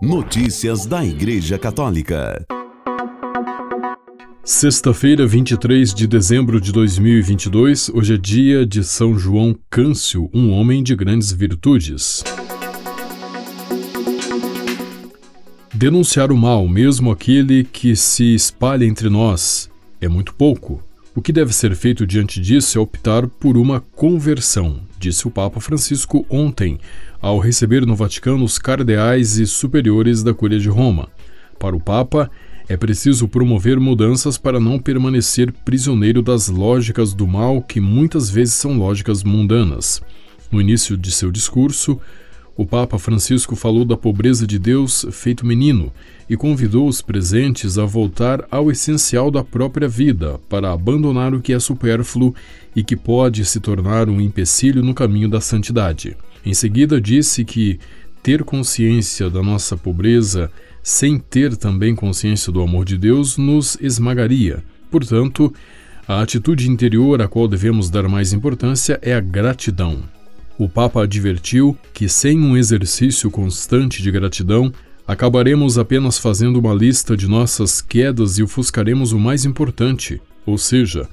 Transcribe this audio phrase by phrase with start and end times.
[0.00, 2.46] Notícias da Igreja Católica.
[4.44, 10.84] Sexta-feira, 23 de dezembro de 2022, hoje é dia de São João Câncio, um homem
[10.84, 12.22] de grandes virtudes.
[15.74, 19.68] Denunciar o mal, mesmo aquele que se espalha entre nós,
[20.00, 20.80] é muito pouco.
[21.12, 25.60] O que deve ser feito diante disso é optar por uma conversão, disse o Papa
[25.60, 26.78] Francisco ontem,
[27.20, 31.08] ao receber no Vaticano os cardeais e superiores da Cúria de Roma.
[31.58, 32.30] Para o Papa,
[32.68, 38.54] é preciso promover mudanças para não permanecer prisioneiro das lógicas do mal que muitas vezes
[38.54, 40.02] são lógicas mundanas.
[40.50, 41.98] No início de seu discurso,
[42.58, 45.92] o Papa Francisco falou da pobreza de Deus feito menino
[46.28, 51.52] e convidou os presentes a voltar ao essencial da própria vida para abandonar o que
[51.52, 52.34] é supérfluo
[52.74, 56.16] e que pode se tornar um empecilho no caminho da santidade.
[56.44, 57.78] Em seguida, disse que
[58.24, 60.50] ter consciência da nossa pobreza
[60.82, 64.64] sem ter também consciência do amor de Deus nos esmagaria.
[64.90, 65.54] Portanto,
[66.08, 70.17] a atitude interior a qual devemos dar mais importância é a gratidão.
[70.58, 74.72] O Papa advertiu que, sem um exercício constante de gratidão,
[75.06, 81.08] acabaremos apenas fazendo uma lista de nossas quedas e ofuscaremos o mais importante, ou seja,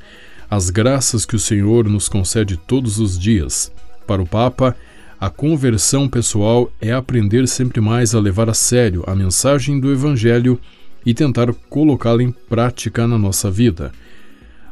[0.50, 3.72] as graças que o Senhor nos concede todos os dias.
[4.08, 4.76] Para o Papa,
[5.20, 10.60] a conversão pessoal é aprender sempre mais a levar a sério a mensagem do Evangelho
[11.06, 13.92] e tentar colocá-la em prática na nossa vida.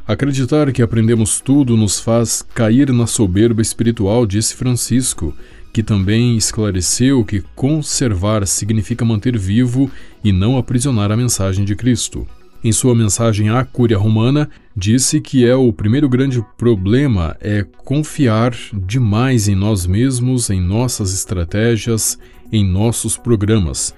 [0.06, 5.34] Acreditar que aprendemos tudo nos faz cair na soberba espiritual, disse Francisco,
[5.72, 9.90] que também esclareceu que conservar significa manter vivo
[10.22, 12.28] e não aprisionar a mensagem de Cristo.
[12.62, 18.54] Em sua mensagem à Cúria Romana, disse que é o primeiro grande problema é confiar
[18.72, 22.18] demais em nós mesmos, em nossas estratégias,
[22.52, 23.94] em nossos programas.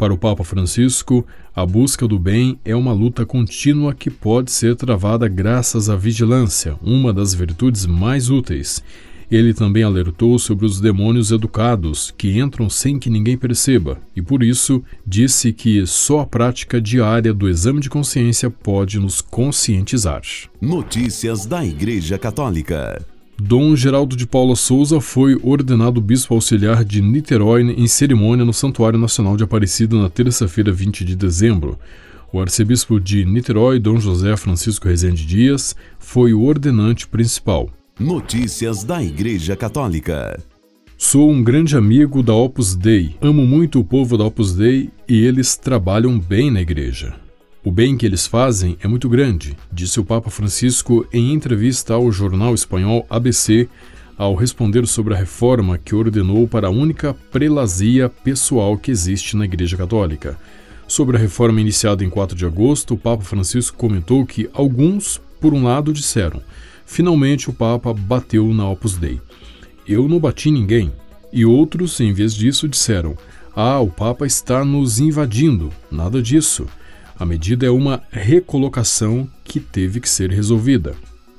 [0.00, 4.74] Para o Papa Francisco, a busca do bem é uma luta contínua que pode ser
[4.74, 8.82] travada graças à vigilância, uma das virtudes mais úteis.
[9.30, 14.42] Ele também alertou sobre os demônios educados, que entram sem que ninguém perceba, e por
[14.42, 20.22] isso disse que só a prática diária do exame de consciência pode nos conscientizar.
[20.62, 23.04] Notícias da Igreja Católica.
[23.40, 28.98] Dom Geraldo de Paula Souza foi ordenado bispo auxiliar de Niterói em cerimônia no Santuário
[28.98, 31.78] Nacional de Aparecida na terça-feira, 20 de dezembro.
[32.30, 37.70] O arcebispo de Niterói, Dom José Francisco Rezende Dias, foi o ordenante principal.
[37.98, 40.38] Notícias da Igreja Católica.
[40.98, 43.16] Sou um grande amigo da Opus Dei.
[43.22, 47.14] Amo muito o povo da Opus Dei e eles trabalham bem na igreja.
[47.62, 52.10] O bem que eles fazem é muito grande, disse o Papa Francisco em entrevista ao
[52.10, 53.68] jornal espanhol ABC,
[54.16, 59.44] ao responder sobre a reforma que ordenou para a única prelazia pessoal que existe na
[59.44, 60.38] Igreja Católica.
[60.88, 65.52] Sobre a reforma iniciada em 4 de agosto, o Papa Francisco comentou que alguns, por
[65.52, 66.40] um lado, disseram:
[66.86, 69.20] finalmente o Papa bateu na Opus Dei.
[69.86, 70.90] Eu não bati ninguém.
[71.30, 73.18] E outros, em vez disso, disseram:
[73.54, 75.70] Ah, o Papa está nos invadindo.
[75.90, 76.66] Nada disso.
[77.20, 80.94] A medida é uma recolocação que teve que ser resolvida.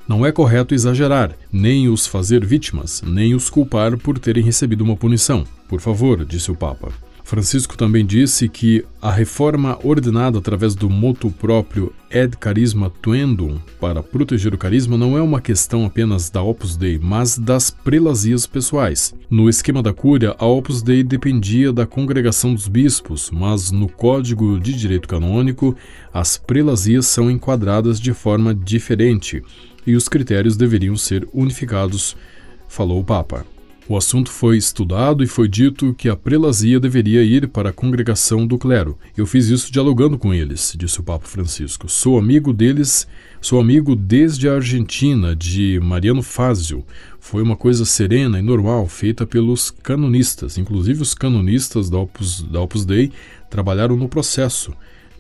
[0.08, 4.96] Não é correto exagerar, nem os fazer vítimas, nem os culpar por terem recebido uma
[4.96, 5.44] punição.
[5.68, 6.92] Por favor, disse o Papa.
[7.32, 14.04] Francisco também disse que a reforma ordenada através do moto próprio Ed Carisma Tuendum para
[14.04, 19.16] proteger o carisma não é uma questão apenas da Opus Dei, mas das prelazias pessoais.
[19.30, 24.60] No esquema da cúria, a Opus Dei dependia da congregação dos bispos, mas no Código
[24.60, 25.74] de Direito Canônico,
[26.14, 29.42] as prelazias são enquadradas de forma diferente
[29.88, 32.14] e os critérios deveriam ser unificados,
[32.68, 33.46] falou o Papa.
[33.92, 38.48] O assunto foi estudado e foi dito que a prelazia deveria ir para a congregação
[38.48, 38.98] do clero.
[39.18, 41.90] Eu fiz isso dialogando com eles, disse o Papa Francisco.
[41.90, 43.06] Sou amigo deles,
[43.42, 46.86] sou amigo desde a Argentina, de Mariano Fázio.
[47.20, 50.58] Foi uma coisa serena e normal, feita pelos canonistas.
[50.58, 53.12] Inclusive, os canonistas da Opus, da Opus Dei
[53.50, 54.72] trabalharam no processo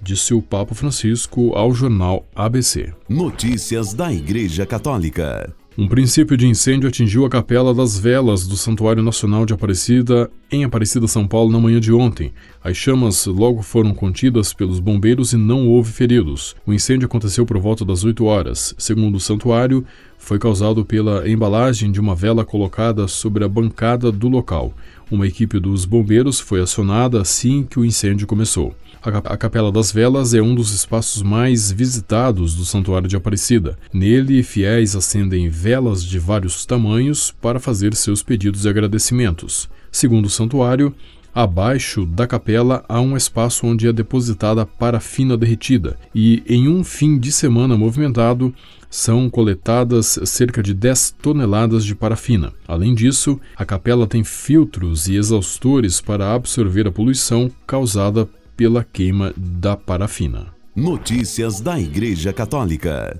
[0.01, 2.91] disse o Papa Francisco ao jornal ABC.
[3.07, 5.53] Notícias da Igreja Católica.
[5.81, 10.63] Um princípio de incêndio atingiu a Capela das Velas do Santuário Nacional de Aparecida, em
[10.63, 12.31] Aparecida, São Paulo, na manhã de ontem.
[12.63, 16.56] As chamas logo foram contidas pelos bombeiros e não houve feridos.
[16.68, 18.75] O incêndio aconteceu por volta das 8 horas.
[18.78, 19.83] Segundo o santuário,
[20.19, 24.75] foi causado pela embalagem de uma vela colocada sobre a bancada do local.
[25.10, 28.75] Uma equipe dos bombeiros foi acionada assim que o incêndio começou.
[29.03, 33.75] A Capela das Velas é um dos espaços mais visitados do Santuário de Aparecida.
[33.92, 39.68] Nele, fiéis acendem velas de vários tamanhos para fazer seus pedidos e agradecimentos.
[39.92, 40.94] Segundo o santuário,
[41.33, 47.18] Abaixo da capela há um espaço onde é depositada parafina derretida, e em um fim
[47.18, 48.53] de semana movimentado,
[48.89, 52.51] são coletadas cerca de 10 toneladas de parafina.
[52.68, 58.27] Além disso, a capela tem filtros e exaustores para absorver a poluição causada
[58.62, 60.54] pela queima da parafina.
[60.75, 63.19] Notícias da Igreja Católica.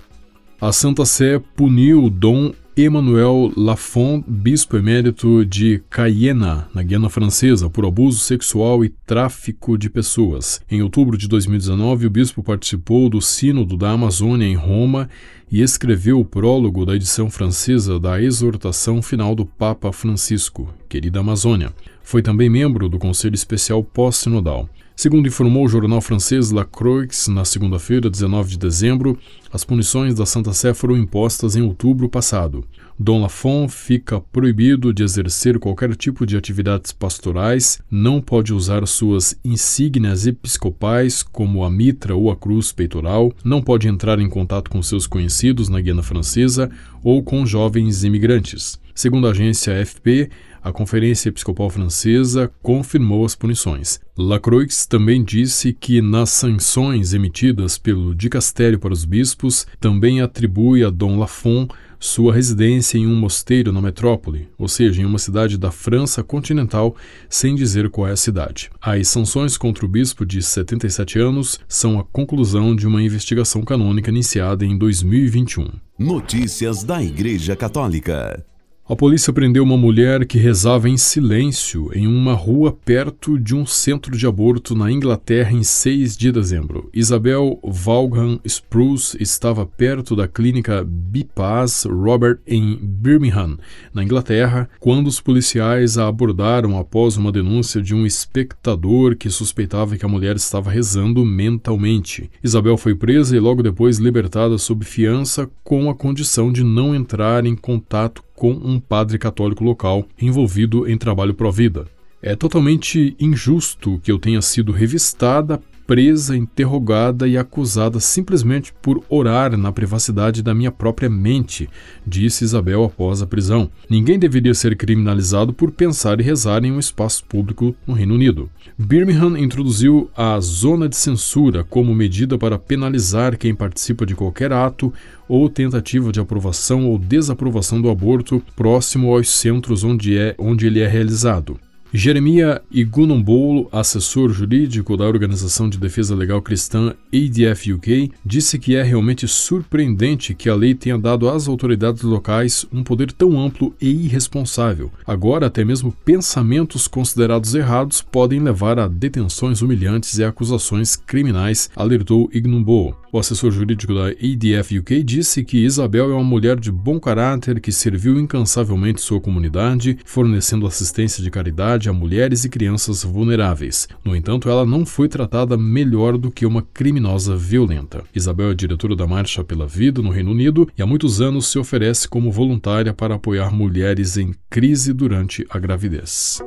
[0.60, 7.84] A Santa Sé puniu Dom Emmanuel Lafont, bispo emérito de Cayena, na Guiana Francesa, por
[7.84, 10.60] abuso sexual e tráfico de pessoas.
[10.70, 15.10] Em outubro de 2019, o bispo participou do Sínodo da Amazônia em Roma
[15.50, 21.72] e escreveu o prólogo da edição francesa da exortação final do Papa Francisco, Querida Amazônia.
[22.00, 24.68] Foi também membro do Conselho Especial Pós-Sinodal.
[25.02, 29.18] Segundo informou o jornal francês La Croix, na segunda-feira, 19 de dezembro,
[29.52, 32.64] as punições da Santa Sé foram impostas em outubro passado.
[33.02, 39.36] Dom Lafont fica proibido de exercer qualquer tipo de atividades pastorais, não pode usar suas
[39.44, 44.80] insígnias episcopais, como a mitra ou a cruz peitoral, não pode entrar em contato com
[44.80, 46.70] seus conhecidos na Guiana Francesa
[47.02, 48.80] ou com jovens imigrantes.
[48.94, 50.30] Segundo a agência AFP,
[50.62, 53.98] a Conferência Episcopal Francesa confirmou as punições.
[54.16, 60.90] Lacroix também disse que nas sanções emitidas pelo dicastério para os bispos também atribui a
[60.90, 61.68] Dom Lafont
[62.02, 66.96] sua residência em um mosteiro na metrópole, ou seja, em uma cidade da França continental,
[67.30, 68.70] sem dizer qual é a cidade.
[68.80, 74.10] As sanções contra o bispo de 77 anos são a conclusão de uma investigação canônica
[74.10, 75.68] iniciada em 2021.
[75.96, 78.44] Notícias da Igreja Católica.
[78.88, 83.64] A polícia prendeu uma mulher que rezava em silêncio em uma rua perto de um
[83.64, 86.90] centro de aborto na Inglaterra em 6 de dezembro.
[86.92, 93.56] Isabel Vaughan Spruce estava perto da clínica Bypass Robert em Birmingham,
[93.94, 99.96] na Inglaterra, quando os policiais a abordaram após uma denúncia de um espectador que suspeitava
[99.96, 102.28] que a mulher estava rezando mentalmente.
[102.42, 107.46] Isabel foi presa e logo depois libertada sob fiança com a condição de não entrar
[107.46, 111.86] em contato com um padre católico local envolvido em trabalho pró-vida.
[112.20, 119.56] É totalmente injusto que eu tenha sido revistada, presa, interrogada e acusada simplesmente por orar
[119.56, 121.68] na privacidade da minha própria mente,
[122.06, 123.70] disse Isabel após a prisão.
[123.88, 128.50] Ninguém deveria ser criminalizado por pensar e rezar em um espaço público no Reino Unido.
[128.78, 134.92] Birmingham introduziu a zona de censura como medida para penalizar quem participa de qualquer ato
[135.28, 140.80] ou tentativa de aprovação ou desaprovação do aborto próximo aos centros onde, é, onde ele
[140.80, 141.58] é realizado.
[141.94, 148.82] Jeremia Igunombolo, assessor jurídico da Organização de Defesa Legal Cristã ADF UK, disse que é
[148.82, 153.90] realmente surpreendente que a lei tenha dado às autoridades locais um poder tão amplo e
[153.90, 154.90] irresponsável.
[155.06, 162.30] Agora, até mesmo pensamentos considerados errados podem levar a detenções humilhantes e acusações criminais, alertou
[162.32, 162.96] Ignumbolo.
[163.12, 167.60] O assessor jurídico da ADF UK disse que Isabel é uma mulher de bom caráter
[167.60, 173.88] que serviu incansavelmente sua comunidade, fornecendo assistência de caridade a mulheres e crianças vulneráveis.
[174.04, 178.04] No entanto, ela não foi tratada melhor do que uma criminosa violenta.
[178.14, 181.58] Isabel é diretora da Marcha pela Vida no Reino Unido e há muitos anos se
[181.58, 186.42] oferece como voluntária para apoiar mulheres em crise durante a gravidez.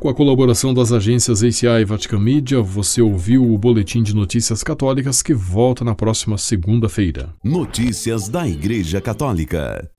[0.00, 4.62] Com a colaboração das agências ACI e Vatican Media, você ouviu o Boletim de Notícias
[4.62, 7.34] Católicas que volta na próxima segunda-feira.
[7.44, 9.90] Notícias da Igreja Católica.